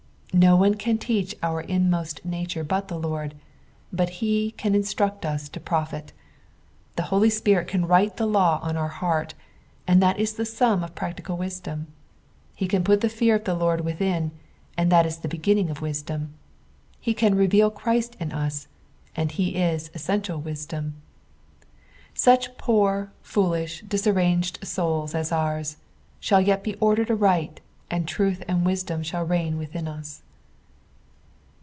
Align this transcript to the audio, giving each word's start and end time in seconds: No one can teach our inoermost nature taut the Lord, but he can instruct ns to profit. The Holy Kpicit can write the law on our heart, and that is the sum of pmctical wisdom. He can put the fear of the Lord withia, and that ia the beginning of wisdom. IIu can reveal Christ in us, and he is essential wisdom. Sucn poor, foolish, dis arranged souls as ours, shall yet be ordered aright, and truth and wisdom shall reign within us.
No 0.33 0.55
one 0.55 0.75
can 0.75 0.97
teach 0.97 1.35
our 1.43 1.59
inoermost 1.61 2.23
nature 2.23 2.63
taut 2.63 2.87
the 2.87 2.97
Lord, 2.97 3.35
but 3.91 4.21
he 4.23 4.51
can 4.51 4.73
instruct 4.73 5.25
ns 5.27 5.49
to 5.49 5.59
profit. 5.59 6.13
The 6.95 7.03
Holy 7.03 7.27
Kpicit 7.27 7.67
can 7.67 7.85
write 7.85 8.15
the 8.15 8.25
law 8.25 8.57
on 8.63 8.77
our 8.77 8.87
heart, 8.87 9.33
and 9.85 10.01
that 10.01 10.17
is 10.17 10.35
the 10.35 10.45
sum 10.45 10.85
of 10.85 10.95
pmctical 10.95 11.35
wisdom. 11.37 11.87
He 12.55 12.65
can 12.65 12.81
put 12.85 13.01
the 13.01 13.09
fear 13.09 13.35
of 13.35 13.43
the 13.43 13.53
Lord 13.53 13.81
withia, 13.81 14.31
and 14.77 14.89
that 14.89 15.05
ia 15.05 15.11
the 15.21 15.27
beginning 15.27 15.69
of 15.69 15.81
wisdom. 15.81 16.33
IIu 17.05 17.17
can 17.17 17.35
reveal 17.35 17.69
Christ 17.69 18.15
in 18.17 18.31
us, 18.31 18.69
and 19.17 19.33
he 19.33 19.57
is 19.57 19.91
essential 19.93 20.39
wisdom. 20.39 20.93
Sucn 22.15 22.57
poor, 22.57 23.11
foolish, 23.21 23.81
dis 23.81 24.07
arranged 24.07 24.65
souls 24.65 25.13
as 25.13 25.33
ours, 25.33 25.75
shall 26.21 26.39
yet 26.39 26.63
be 26.63 26.75
ordered 26.75 27.11
aright, 27.11 27.59
and 27.93 28.07
truth 28.07 28.41
and 28.47 28.65
wisdom 28.65 29.03
shall 29.03 29.25
reign 29.25 29.57
within 29.57 29.85
us. 29.85 30.21